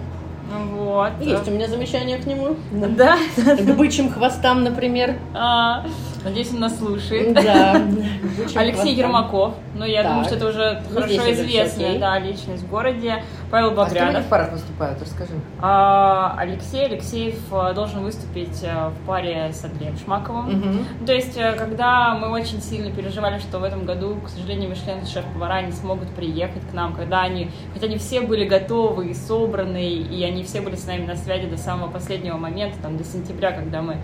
[0.73, 1.13] Вот.
[1.21, 2.57] Есть у меня замечание к нему.
[2.73, 3.17] Да.
[3.37, 5.17] К бычьим хвостам, например.
[5.35, 5.87] А,
[6.27, 7.35] Надеюсь, он нас слушает.
[7.35, 7.81] Да.
[8.57, 9.55] Алексей Ермаков.
[9.77, 13.23] Ну, я думаю, что это уже ну, хорошо известная да, личность в городе.
[13.49, 14.17] Павел Багрянов.
[14.17, 15.01] А в парах выступают?
[15.01, 15.35] Расскажи.
[15.61, 20.85] А, Алексей Алексеев э, должен выступить э, в паре с Андреем Шмаковым.
[21.07, 25.07] То есть, э, когда мы очень сильно переживали, что в этом году, к сожалению, Мишлен
[25.07, 29.89] шеф-повара не смогут приехать к нам, когда они, хотя они все были готовы и собраны,
[29.89, 33.53] и они все были с нами на связи до самого последнего момента, там, до сентября,
[33.53, 33.99] когда мы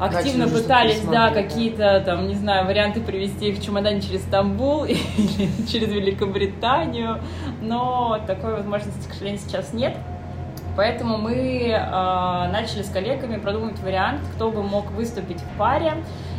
[0.00, 4.98] активно пытались, да, какие-то там, не знаю, варианты привести их в чемодане через Стамбул или
[5.70, 7.20] через Великобританию,
[7.62, 9.96] но такой возможности, к сожалению, сейчас нет.
[10.76, 15.94] Поэтому мы э, начали с коллегами продумывать вариант, кто бы мог выступить в паре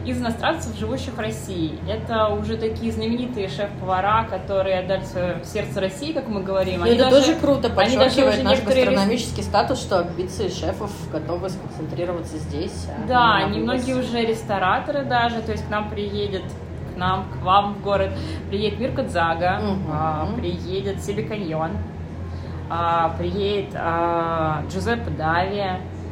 [0.07, 1.77] из иностранцев, живущих в России.
[1.87, 6.83] Это уже такие знаменитые шеф-повара, которые отдали свое сердце России, как мы говорим.
[6.83, 9.47] Они это даже, тоже круто, подчеркивает наш гастрономический рес...
[9.47, 12.87] статус, что амбиции шефов готовы сконцентрироваться здесь.
[12.89, 16.43] А да, они многие уже рестораторы даже, то есть к нам приедет
[16.93, 18.09] к нам, к вам в город
[18.49, 19.91] приедет Мирко Дзаго, угу.
[19.91, 21.71] а, приедет Себе Каньон,
[22.69, 25.63] а, приедет а, Джузеппе Дави,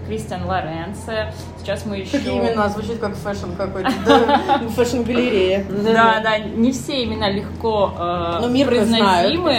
[0.07, 1.33] Кристиан Лоренце.
[1.59, 2.17] Сейчас мы еще...
[2.17, 2.69] Какие имена?
[2.69, 3.91] Звучит как fashion какой-то,
[4.75, 5.65] fashion-галерея.
[5.83, 9.53] Да, да, не все имена легко э, произносимы.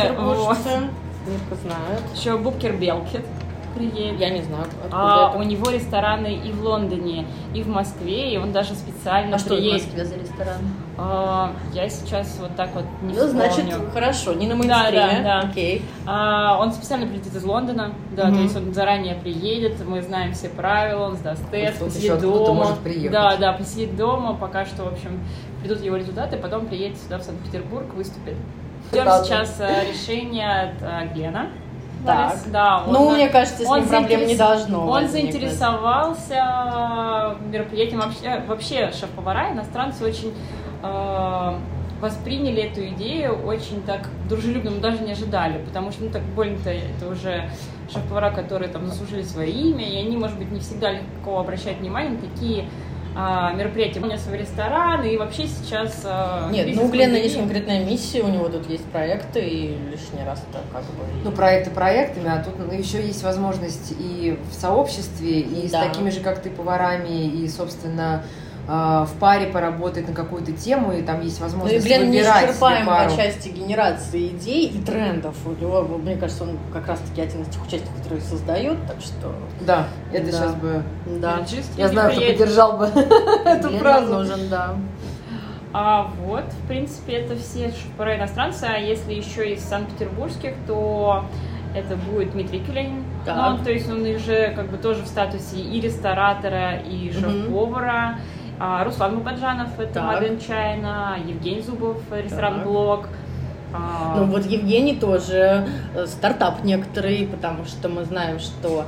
[1.27, 2.03] Мирка знает.
[2.15, 3.25] Еще Букер Белкет.
[3.77, 4.19] Приедет.
[4.21, 8.53] Я не знаю, а, У него рестораны и в Лондоне, и в Москве, и он
[8.53, 9.83] даже специально а приедет.
[9.83, 10.57] что в Москве за ресторан?
[10.99, 13.53] А, я сейчас вот так вот не ну, вспомню.
[13.53, 14.91] значит, хорошо, не на мейнстриме.
[14.93, 15.49] Да, да, да.
[15.49, 15.83] Окей.
[16.07, 18.35] А, он специально прилетит из Лондона, да, Мгм.
[18.37, 22.55] то есть он заранее приедет, мы знаем все правила, он сдаст тест, Вот посидит дома.
[22.55, 23.13] может приехать.
[23.13, 25.21] Да, да, посидит дома, пока что, в общем,
[25.61, 28.35] придут его результаты, потом приедет сюда, в Санкт-Петербург, выступит.
[28.93, 31.09] Ждем сейчас э, решения от э,
[32.07, 32.31] Глена.
[32.31, 32.51] Так.
[32.53, 35.33] Да, он, Ну, э, мне кажется, с он ним проблем не заинтерес- должно Он возникнуть.
[35.33, 38.01] заинтересовался мероприятием.
[38.01, 40.33] Вообще, вообще шеф-повара, иностранцы очень
[40.83, 41.55] э,
[42.01, 46.71] восприняли эту идею очень так дружелюбно, мы даже не ожидали, потому что, ну, так больно-то
[46.71, 47.49] это уже
[47.91, 52.13] шеф-повара, которые там заслужили свое имя, и они, может быть, не всегда легко обращают внимание
[52.13, 52.69] на такие
[53.17, 54.01] а, мероприятия.
[54.01, 56.03] У меня свой ресторан, и вообще сейчас...
[56.05, 60.25] а, Нет, ну у Глена есть конкретная миссия, у него тут есть проекты, и лишний
[60.25, 61.05] раз это как бы...
[61.25, 65.89] Ну, проекты проектами, а тут ну, еще есть возможность и в сообществе, и с Да.
[65.89, 68.23] такими же, как ты, поварами, и, собственно,
[69.07, 72.37] в паре поработать на какую-то тему, и там есть Ну и возможность Глен не выбирать
[72.43, 73.11] себе исчерпаем пару.
[73.11, 75.37] по части генерации идей и трендов.
[75.47, 79.33] У него, мне кажется, он как раз-таки один из тех участников, которые создают, так что...
[79.61, 80.33] Да, это Да.
[80.33, 80.83] сейчас бы...
[81.21, 81.41] Да.
[81.41, 82.39] Джиски Я знаю, кто приедет.
[82.41, 82.85] поддержал бы
[83.45, 84.13] эту фразу.
[84.15, 84.75] нужен, да.
[85.73, 91.25] А вот, в принципе, это все шеф-повара иностранцы, а если еще из санкт-петербургских, то
[91.75, 93.05] это будет Дмитрий Кюленин.
[93.27, 93.59] Так.
[93.59, 98.17] Ну, то есть он уже как бы тоже в статусе и ресторатора, и шеф-повара.
[98.17, 98.19] А,
[98.59, 100.23] Руслан Мабаджанов, это Так.
[100.23, 102.65] China, Евгений Зубов, ресторан Так.
[102.65, 103.09] Блок.
[103.75, 108.87] А, Ну вот Евгений тоже э, стартап некоторый, потому что мы знаем, что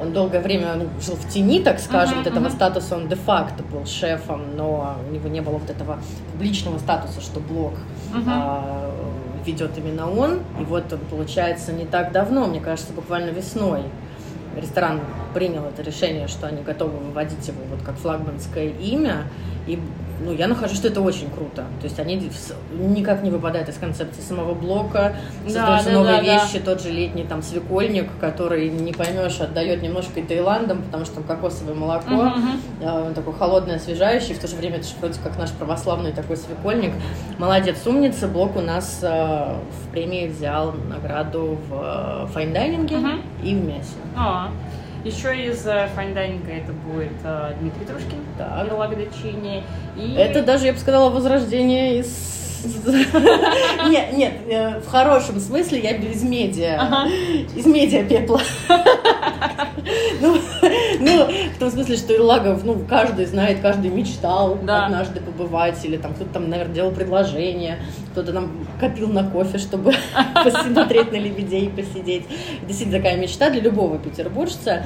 [0.00, 2.52] он долгое время жил в тени, так скажем, Мгм, вот этого мгм.
[2.52, 5.98] статуса, он де-факто был шефом, но у него не было вот этого
[6.30, 7.72] публичного статуса, что блог
[8.12, 8.28] Мгм.
[8.28, 8.90] а,
[9.44, 10.34] ведет именно он.
[10.60, 13.82] И вот он, получается, не так давно, мне кажется, буквально весной,
[14.60, 15.00] ресторан
[15.34, 19.24] принял это решение, что они готовы выводить его вот как флагманское имя.
[19.66, 19.78] И
[20.24, 21.64] ну, я нахожу, что это очень круто.
[21.80, 22.30] То есть они
[22.72, 26.44] никак не выпадают из концепции самого блока, Да, создаются да, новые да, да.
[26.44, 31.16] вещи, тот же летний там свекольник, который не поймешь, отдает немножко и Таиландом, потому что
[31.16, 32.60] там кокосовое молоко, мгм.
[32.84, 36.12] а, он такой холодный, освежающий, в то же время это же вроде как наш православный
[36.12, 36.92] такой свекольник.
[37.38, 38.28] Молодец, умница.
[38.28, 43.22] Блок у нас а, в премии взял награду в а, fine dining е Мгм.
[43.42, 43.96] и в мясе.
[45.04, 48.72] Еще из э, fine dining а это будет э, Дмитрий Трушкин, Так.
[48.72, 49.62] Il Lago dei Cigni.
[49.98, 50.14] И...
[50.14, 52.64] Это даже, я бы сказала, возрождение из...
[53.90, 57.06] Нет, нет, э, в хорошем смысле я без медиа.
[57.54, 58.40] Из медиа пепла.
[60.22, 60.38] Ну,
[61.00, 64.86] ну, в том смысле, что Ирлагов, ну, каждый знает, каждый мечтал Да.
[64.86, 67.78] однажды побывать, или там кто-то там, наверное, делал предложение,
[68.12, 69.92] кто-то там копил на кофе, чтобы
[70.44, 72.24] посмотреть на лебедей, посидеть.
[72.58, 74.82] Это действительно такая мечта для любого петербуржца.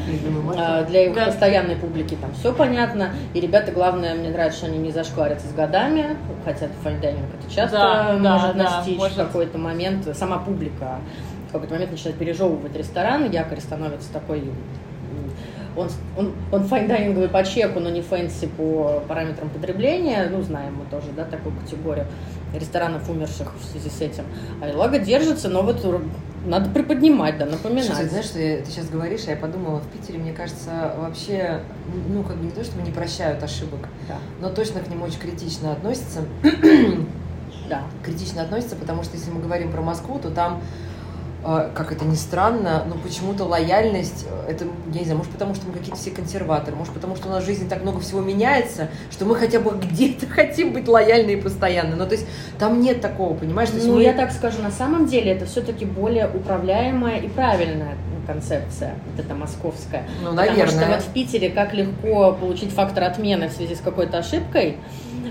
[0.57, 1.27] А, Для Да.
[1.27, 3.11] постоянной публики там все понятно.
[3.35, 7.55] И ребята, главное, мне нравится, что они не зашкварятся с годами, хотя fine dining это
[7.55, 10.09] часто может да, настичь в какой-то момент.
[10.17, 10.99] Сама публика
[11.49, 14.43] в какой-то момент начинает пережевывать ресторан, якорь становится такой
[15.79, 20.29] он, он, он fine dining овый по чеку, но не fancy по параметрам потребления.
[20.31, 22.07] Ну, знаем мы тоже, да, такую категорию
[22.55, 24.25] ресторанов, умерших в связи с этим.
[24.63, 25.85] А Il Lago держится, но вот
[26.47, 27.87] надо приподнимать, да, напоминать.
[27.87, 31.61] Слушай, знаешь, что я- ты сейчас говоришь, а я подумала, в Питере, мне кажется, вообще,
[32.09, 34.17] ну, как бы не то, что не прощают ошибок, Да.
[34.41, 36.21] но точно к ним очень критично относятся.
[37.69, 37.83] Да.
[38.03, 40.63] критично относятся, потому что если мы говорим про Москву, то там,
[41.43, 45.67] как это ни странно, но почему-то лояльность, э, это, я не знаю, может потому, что
[45.67, 48.89] мы какие-то все консерваторы, может потому, что у нас в жизни так много всего меняется,
[49.11, 51.97] что мы хотя бы где-то хотим быть лояльны и постоянны.
[51.97, 52.27] Ну, то есть
[52.59, 53.71] там нет такого, понимаешь?
[53.71, 57.29] То есть Ну, мы- я так скажу, на самом деле это все-таки более управляемая и
[57.29, 57.97] правильная
[58.27, 60.05] концепция, вот эта московская.
[60.23, 60.97] Ну, Потому что наверное.
[60.97, 64.77] вот в Питере как легко получить фактор отмены в связи с какой-то ошибкой,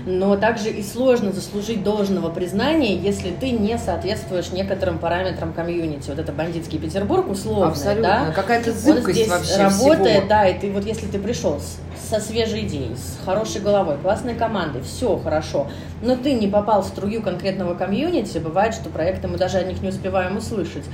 [0.06, 6.08] но также и сложно заслужить должного признания, если ты не соответствуешь некоторым параметрам комьюнити.
[6.10, 8.26] Вот это бандитский Петербург условно, Абсолютно.
[8.26, 8.32] да?
[8.32, 10.28] Какая-то Он зыбкость здесь вообще работает, всего.
[10.28, 14.34] да, и ты вот если ты пришел с- со свежей идеей, с хорошей головой, классной
[14.34, 15.68] командой, все хорошо,
[16.02, 19.82] но ты не попал в струю конкретного комьюнити, бывает, что проекты мы даже о них
[19.82, 20.84] не успеваем услышать,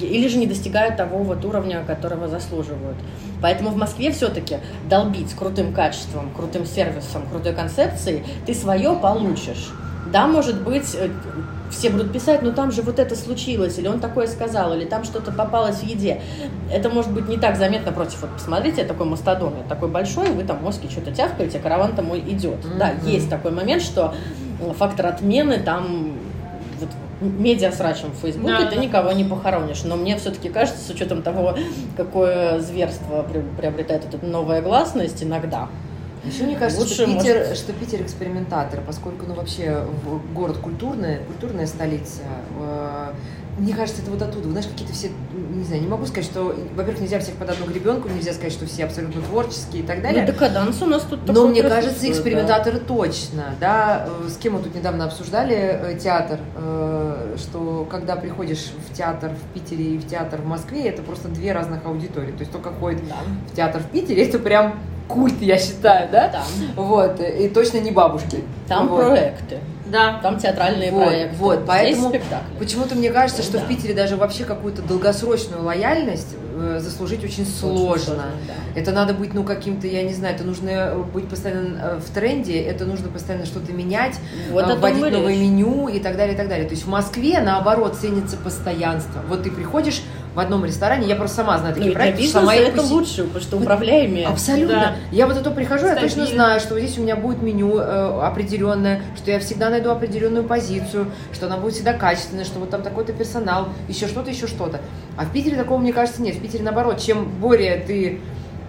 [0.00, 2.96] или же не достигают того вот уровня, которого заслуживают.
[3.40, 9.72] Поэтому в Москве все-таки долбить крутым качеством, крутым сервисом, крутой концепцией, ты свое получишь.
[10.12, 11.08] Да, может быть, э,
[11.72, 15.04] все будут писать, но там же вот это случилось, или он такое сказал, или там
[15.04, 16.20] что-то попалось в еде.
[16.70, 18.20] Это может быть не так заметно против.
[18.20, 22.20] Вот посмотрите, такой мастодон, я такой большой, вы там мозги что-то тявкаете, караван там мой
[22.20, 22.60] идет.
[22.78, 23.06] Да, Мгм.
[23.08, 24.14] есть такой момент, что
[24.60, 26.12] э, фактор отмены там
[26.78, 28.82] вот медиа-срачем в Фейсбуке да, ты да.
[28.82, 29.82] никого не похоронишь.
[29.84, 31.56] Но мне все-таки кажется, с учетом того,
[31.96, 33.24] какое зверство
[33.58, 35.68] приобретает эта новая гласность, иногда.
[36.24, 37.56] Еще мне кажется, Лучше, что, Питер, может...
[37.56, 39.84] что Питер экспериментатор, поскольку, ну, вообще,
[40.32, 42.22] город культурная, культурная столица,
[42.60, 43.12] э,
[43.58, 44.46] мне кажется, это вот оттуда.
[44.46, 47.66] Вы знаешь, какие-то все, не знаю, не могу сказать, что, во-первых, нельзя всех под одну
[47.66, 50.24] гребенку, нельзя сказать, что все абсолютно творческие и так далее.
[50.24, 52.84] Ну, декаданс у нас тут Но мне кажется, экспериментаторы да.
[52.86, 54.08] точно, да.
[54.08, 56.38] Э, с кем мы тут недавно обсуждали э, театр,
[57.36, 61.52] что когда приходишь в театр в Питере и в театр в Москве, это просто две
[61.52, 62.30] разных аудитории.
[62.30, 63.16] То есть только ходит да.
[63.50, 64.78] в театр в Питере, это прям
[65.12, 66.28] культ, я считаю, да?
[66.28, 66.42] Да.
[66.76, 68.42] Вот, и точно не бабушки.
[68.68, 69.06] Там вот.
[69.06, 69.58] проекты.
[69.92, 70.18] Да.
[70.22, 71.36] Там театральные вот, проекты.
[71.36, 72.12] Вот, поэтому
[72.58, 73.64] почему-то мне кажется, что да.
[73.64, 78.04] в Питере даже вообще какую-то долгосрочную лояльность э, заслужить очень, очень сложно.
[78.04, 78.80] сложно да.
[78.80, 82.58] Это надо быть, ну, каким-то, я не знаю, это нужно быть постоянно э, в тренде,
[82.62, 84.16] это нужно постоянно что-то менять,
[84.50, 86.66] вот э, вводить новое меню и так далее, и так далее.
[86.66, 89.20] То есть в Москве, наоборот, ценится постоянство.
[89.28, 90.02] Вот ты приходишь
[90.34, 92.90] в одном ресторане, я просто сама знаю такие ну, проекты, сама это пусть...
[92.90, 94.26] лучше, потому что управляемые.
[94.26, 94.74] Абсолютно.
[94.74, 94.94] Да.
[95.10, 96.02] Я вот это прихожу, Стабильно.
[96.02, 99.90] я точно знаю, что здесь у меня будет меню э, определенное, что я всегда найду
[99.90, 104.46] определенную позицию, что она будет всегда качественная, что вот там такой-то персонал, еще что-то, еще
[104.46, 104.80] что-то.
[105.16, 106.36] А в Питере такого, мне кажется, нет.
[106.36, 108.20] В Питере, наоборот, чем более ты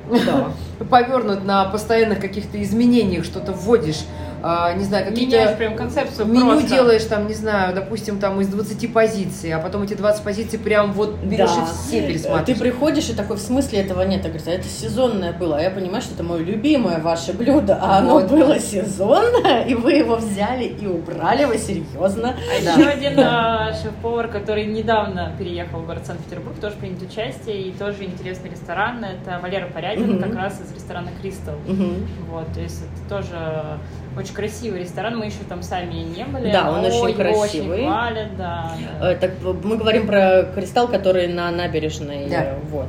[0.09, 0.51] да.
[0.89, 4.03] повернут на постоянных каких-то изменениях, что-то вводишь,
[4.45, 5.55] а, не знаю, какие-то...
[5.57, 6.67] прям концепцию Меню просто.
[6.67, 10.91] делаешь там, не знаю, допустим, там из 20 позиций, а потом эти 20 позиций прям
[10.91, 11.61] вот берешь да.
[11.61, 12.45] и все пересматриваешь.
[12.45, 14.25] Ты приходишь и такой, в смысле этого нет?
[14.25, 15.59] Я говорю, это сезонное было.
[15.59, 18.29] А я понимаю, что это мое любимое ваше блюдо, а оно вот.
[18.29, 22.35] было сезонное, и вы его взяли и убрали, вы серьезно.
[22.35, 22.73] А да.
[22.73, 28.03] еще один а, шеф-повар, который недавно переехал в город Санкт-Петербург, тоже принят участие, и тоже
[28.03, 30.21] интересный ресторан, это Валера Порядин, угу.
[30.21, 31.55] как раз из ресторана Кристал.
[31.67, 32.31] Угу.
[32.31, 33.79] Вот, то есть это тоже
[34.17, 36.51] очень красивый ресторан, мы еще там сами не были.
[36.51, 37.79] Да, он очень красивый.
[37.79, 39.15] Очень хвалят, да, да.
[39.15, 39.31] Так,
[39.63, 42.29] мы говорим про кристалл, который на набережной.
[42.29, 42.55] Да.
[42.69, 42.87] Вот.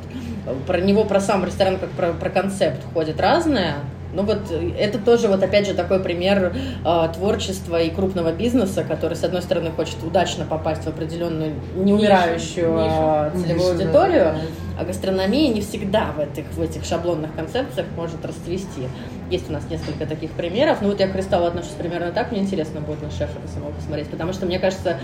[0.67, 3.77] Про него, про сам ресторан, как про, про концепт ходит разное.
[4.15, 4.39] Ну вот
[4.79, 9.43] это тоже вот опять же такой пример э, творчества и крупного бизнеса, который с одной
[9.43, 14.81] стороны хочет удачно попасть в определенную неумирающую нишу, а, целевую нишу, аудиторию, да, да.
[14.81, 18.89] а гастрономия не всегда в этих в этих шаблонных концепциях может расцвести.
[19.31, 20.79] Есть у нас несколько таких примеров.
[20.81, 22.31] Ну вот я к Кристаллу отношусь примерно так.
[22.31, 24.99] Мне интересно будет на шефа самого посмотреть, потому что мне кажется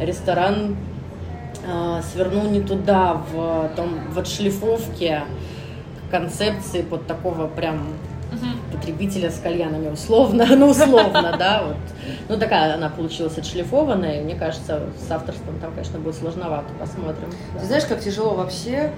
[0.00, 0.76] ресторан
[1.64, 5.22] э, свернул не туда в том в отшлифовке
[6.10, 7.80] концепции под такого прям
[8.72, 11.76] потребителя с кальянами условно, ну условно, да, вот.
[12.28, 17.30] Ну такая она получилась отшлифованная, и мне кажется, с авторством там, конечно, будет сложновато, посмотрим.
[17.58, 18.92] Ты знаешь, как тяжело вообще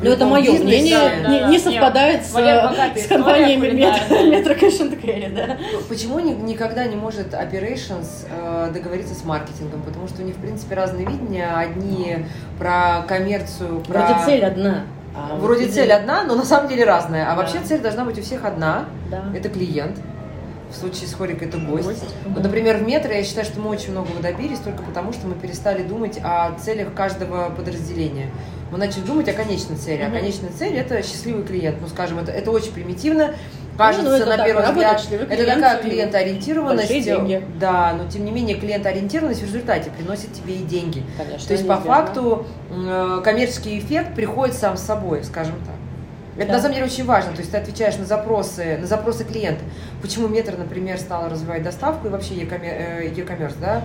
[0.00, 5.00] ну, это мое мнение, да, не, да, не совпадает с, с компаниями метро Cash and
[5.02, 5.58] Carry, да.
[5.88, 9.82] Почему ни, никогда не может Operations э, договориться с маркетингом?
[9.82, 11.52] Потому что у них, в принципе, разные видения.
[11.52, 12.18] Одни
[12.58, 14.00] про коммерцию, про...
[14.00, 14.84] Вроде цель одна.
[15.18, 17.26] А Вроде вот цель одна, но на самом деле разная.
[17.26, 17.36] А да.
[17.36, 18.86] вообще цель должна быть у всех одна.
[19.10, 19.24] Да.
[19.34, 19.98] Это клиент.
[20.70, 21.88] В случае с Хорикой это гость.
[21.88, 22.14] гость.
[22.26, 25.34] Вот, например, в метро я считаю, что мы очень многого добились только потому, что мы
[25.34, 28.30] перестали думать о целях каждого подразделения.
[28.70, 30.02] Мы начали думать о конечной цели.
[30.02, 31.78] А конечная цель это счастливый клиент.
[31.80, 33.34] Ну, скажем, это, это очень примитивно
[33.78, 36.90] кажется ну, на первый взгляд, это такая клиентоориентированность.
[37.58, 41.02] Да, но тем не менее клиентоориентированность в результате приносит тебе и деньги.
[41.16, 45.74] Конечно, То есть по факту э, коммерческий эффект приходит сам с собой, скажем так.
[46.36, 46.52] Это да.
[46.54, 47.32] на самом деле очень важно.
[47.32, 49.64] То есть ты отвечаешь на запросы, на запросы клиента.
[50.00, 53.82] Почему Метр, например, стал развивать доставку и вообще e-commerce, да?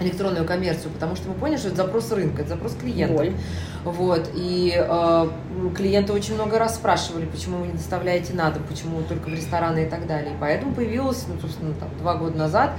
[0.00, 3.22] Электронную коммерцию, потому что мы поняли, что это запрос рынка, это запрос клиента.
[3.22, 3.36] Ой.
[3.84, 5.28] Вот, и э,
[5.76, 9.84] клиенты очень много раз спрашивали, почему вы не доставляете на дом, почему только в рестораны
[9.84, 10.32] и так далее.
[10.32, 12.70] И поэтому появилось, ну, собственно, там, два года назад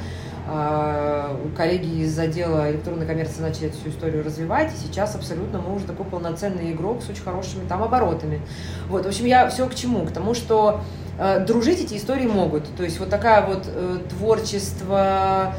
[0.48, 5.76] э, коллеги из отдела электронной коммерции начали эту всю историю развивать, и сейчас абсолютно мы
[5.76, 8.42] уже такой полноценный игрок с очень хорошими там оборотами.
[8.90, 10.08] Вот, в общем, я все к чему?
[10.08, 10.82] К тому, что
[11.20, 12.76] э, дружить эти истории могут.
[12.76, 15.54] То есть вот такая вот э, творчество,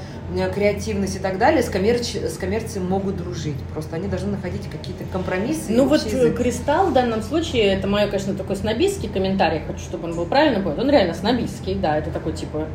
[0.55, 2.15] креативность и так далее с, коммерч...
[2.15, 3.57] с коммерцией могут дружить.
[3.73, 5.71] Просто они должны находить какие-то компромиссы.
[5.71, 6.37] Ну вот язык.
[6.37, 10.63] Кристалл в данном случае, это мой, конечно, такой снобистский комментарий, хочу, чтобы он был правильно
[10.63, 10.79] понят.
[10.79, 12.67] Он реально снобистский, да, это такой типа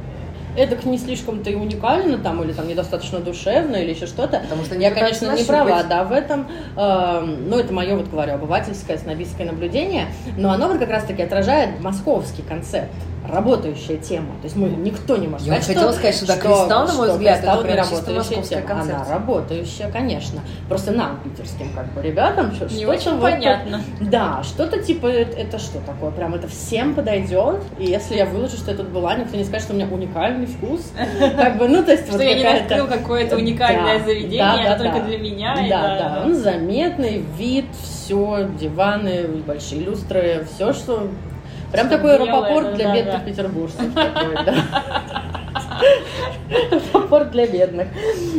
[0.55, 4.39] это не слишком-то и уникально там, или там недостаточно душевно, или еще что-то.
[4.39, 6.47] Потому что я, конечно, не права, да, в этом.
[6.75, 11.79] Э, ну, это мое, вот говорю, обывательское, снобистское наблюдение, но оно вот как раз-таки отражает
[11.79, 12.91] московский концепт
[13.27, 14.33] работающая тема.
[14.41, 17.07] То есть мы никто не может Я сказать, хотела сказать, что, да, кристалл, на мой
[17.07, 18.71] что взгляд, это прям не чисто работающая московская тема.
[18.71, 19.13] Она концепция.
[19.13, 20.41] работающая, конечно.
[20.67, 23.81] Просто нам, питерским как бы ребятам, что- Не очень вот понятно.
[23.99, 26.11] Да, что-то типа, это, это что такое?
[26.11, 27.61] Прям это всем подойдет.
[27.77, 30.47] И если я выложу, что я тут была, никто не скажет, что у меня уникальный
[30.47, 30.91] вкус.
[31.19, 34.53] Как бы, ну, то есть Что вот я не открыл какое-то уникальное Да, заведение, да,
[34.53, 35.05] оно да, только да.
[35.05, 35.55] для меня.
[35.69, 41.07] Да, да, он заметный, вид, все, диваны, большие люстры, все, что...
[41.71, 43.19] Прям такой белое, для да, бедных да.
[43.19, 43.93] петербуржцев.
[43.93, 45.03] такой, да.
[47.11, 47.87] Аэропорт для бедных.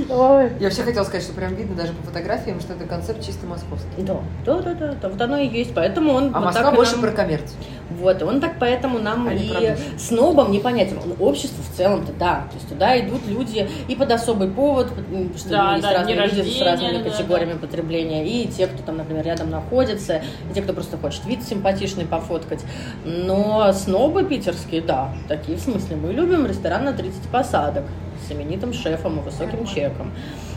[0.09, 0.51] Ой.
[0.59, 3.89] Я вообще хотела сказать, что прям видно даже по фотографиям, что это концепт чисто московский.
[3.99, 6.93] Да, да, да, да, да, вот оно и есть, поэтому он А вот Москва больше
[6.93, 7.59] нам- про коммерцию.
[7.91, 9.77] Вот, и он так поэтому нам А не и душу.
[9.99, 10.99] снобам непонятен.
[10.99, 12.47] Он общество в целом-то, да.
[12.51, 14.89] То есть туда идут люди и под особый повод,
[15.37, 18.83] что Да, есть да, разные люди с рождения, разными да, категориями потребления, и те, кто
[18.83, 22.65] там, например, рядом находится, и те, кто просто хочет вид симпатичный пофоткать.
[23.05, 25.97] Но снобы питерские, да, такие в смысле.
[25.97, 27.85] Мы любим ресторан на 30 посадок
[28.27, 30.13] с именитым шефом и высоким чеком.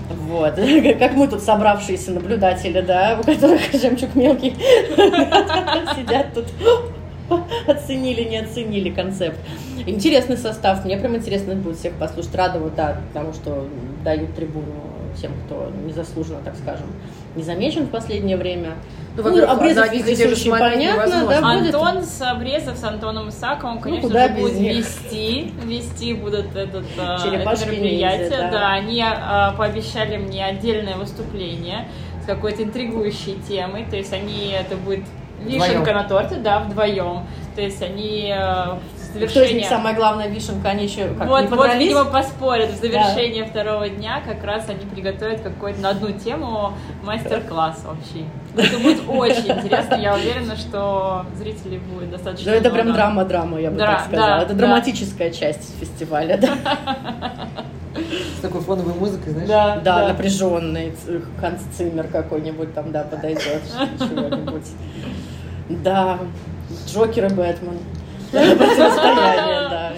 [0.09, 0.55] Вот,
[0.99, 4.51] как мы тут собравшиеся наблюдатели, да, у которых жемчуг мелкий
[5.95, 6.45] сидят тут
[7.67, 9.37] оценили, не оценили концепт.
[9.87, 12.35] Интересный состав, мне прям интересно будет всех послушать.
[12.35, 13.67] Рада вот, да, потому что
[14.03, 16.87] дают трибуну тем, кто незаслуженно, так скажем,
[17.35, 18.75] не замечен в последнее время.
[19.17, 21.75] Ну, во-первых, тех же вездесущий, смотреть понятно, да, будет.
[21.75, 24.77] Антон с Обрезов, с Антоном Исаковым, конечно куда же, без будут них?
[24.77, 28.19] вести, вести будут этот, а, это мероприятие.
[28.19, 28.51] ниндзя, да.
[28.51, 28.71] да.
[28.73, 31.87] они а, пообещали мне отдельное выступление
[32.23, 33.85] с какой-то интригующей темой.
[33.89, 35.05] То есть они, это будет
[35.41, 35.97] вишенка Вдвоем.
[35.97, 37.25] на торте, да, вдвоем.
[37.55, 38.33] То есть они
[39.15, 39.69] в Кто из них завершение...
[39.69, 42.71] самая главная вишенка, они еще как, вот, не вот, видимо, поспорят.
[42.71, 46.73] В завершение второго дня как раз они приготовят какой-то на одну тему
[47.03, 48.25] мастер-класс вообще.
[48.57, 49.95] Это будет очень интересно.
[49.95, 54.27] Я уверена, что зрителей будет достаточно Ну, это прям драма-драма, я бы Дра- так сказала.
[54.27, 54.59] да, это да.
[54.59, 56.55] драматическая часть фестиваля, да.
[58.37, 59.47] С такой фоновой музыкой, знаешь?
[59.47, 60.07] Да, Да, да.
[60.09, 60.93] напряженный
[61.77, 63.61] Циммер какой-нибудь там, да, подойдет,
[63.99, 64.67] чего-нибудь.
[65.69, 66.19] Да,
[66.87, 67.77] Джокер и Бэтмен.
[68.39, 69.91] Противостояние, да.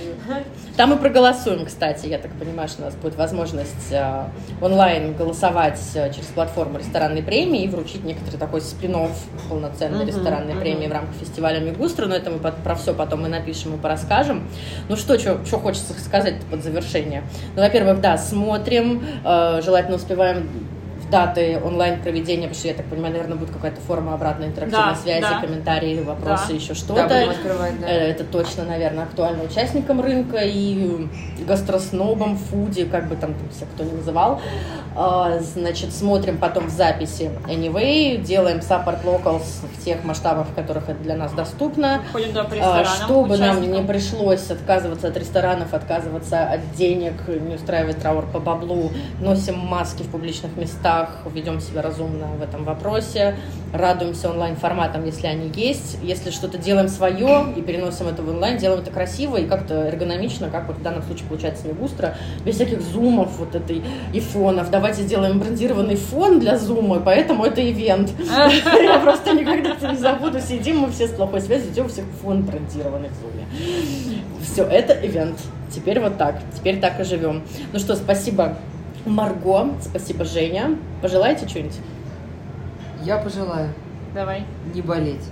[0.75, 4.25] Там мы проголосуем, кстати, я так понимаю, что у нас будет возможность э,
[4.61, 8.95] онлайн голосовать э, через платформу ресторанной премии и вручить некоторый такой спин
[9.49, 10.61] полноценной Мгм, ресторанной мгм.
[10.61, 13.77] премии в рамках фестиваля Мигустра, но это мы под- про все потом и напишем, и
[13.79, 14.47] порасскажем.
[14.87, 17.23] Ну что, что хочется сказать под завершение?
[17.55, 20.47] Ну, во-первых, да, смотрим, э, желательно успеваем
[21.09, 24.95] даты онлайн проведения, потому что, я так понимаю, наверное, будет какая-то форма обратной интерактивной Да,
[24.95, 25.39] связи, да.
[25.41, 26.53] комментарии, вопросы, Да.
[26.53, 27.29] еще Да, что-то.
[27.31, 27.87] открывать, да.
[27.87, 31.07] Э, Это точно, наверное, актуально участникам рынка и
[31.47, 34.41] гастроснобам, фуди, как бы там все кто не называл.
[34.99, 40.89] А, Значит, смотрим потом в записи Anyway, делаем support locals в тех масштабах, в которых
[40.89, 42.01] это для нас доступно.
[42.11, 42.83] Ходим да, А.
[42.83, 43.87] Чтобы нам не участникам.
[43.87, 50.07] пришлось отказываться от ресторанов, отказываться от денег, не устраивать траур по баблу, носим маски в
[50.07, 53.35] публичных местах, ведем себя разумно в этом вопросе,
[53.77, 55.97] радуемся онлайн-форматам, если они есть.
[56.01, 60.49] Если что-то делаем свое и переносим это в онлайн, делаем это красиво и как-то эргономично,
[60.49, 64.69] как вот в данном случае получается Мегустро, без всяких зумов вот этой и фонов.
[64.69, 68.11] Давайте сделаем брендированный фон для зума, поэтому это ивент.
[68.19, 70.39] Я просто никогда это не забуду.
[70.39, 73.45] Сидим мы все с плохой связью, идем всех фон брендированный в зуме.
[74.41, 75.39] Все, это ивент.
[75.69, 76.39] Теперь вот так.
[76.55, 77.43] Теперь так и живем.
[77.73, 78.57] Ну что, спасибо
[79.05, 80.77] Марго, спасибо Женя.
[81.01, 81.75] Пожелаете что-нибудь?
[83.07, 83.69] Я пожелаю
[84.13, 84.43] Давай.
[84.73, 85.23] не болеть.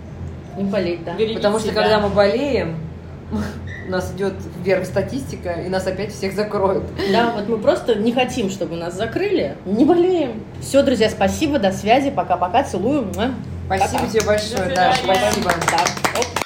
[0.58, 1.14] Не болеть, да?
[1.16, 1.82] Берегите Потому что себя.
[1.82, 2.78] когда мы болеем,
[3.86, 4.34] у нас идет
[4.64, 6.86] вверх статистика, и нас опять всех закроют.
[7.12, 9.58] Да, вот мы просто не хотим, чтобы нас закрыли.
[9.66, 10.42] Не болеем.
[10.62, 13.10] Все, друзья, спасибо, до связи, пока-пока, целую.
[13.12, 13.34] Спасибо
[13.68, 14.08] Пока.
[14.08, 14.96] тебе большое, свидания.
[15.04, 15.52] спасибо.
[15.70, 16.45] Да.